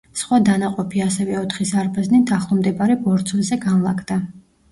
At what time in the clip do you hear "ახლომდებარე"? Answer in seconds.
2.37-2.97